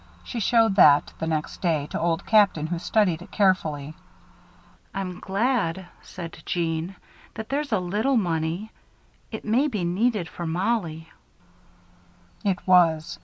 [0.23, 3.93] She showed that, the next day, to Old Captain, who studied it carefully.
[4.95, 6.95] "I'm glad," said Jeanne,
[7.35, 8.71] "that there's a little money.
[9.31, 11.09] It may be needed for Mollie."
[12.43, 13.19] It was.